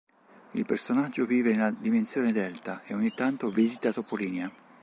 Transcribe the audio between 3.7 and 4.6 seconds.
Topolinia.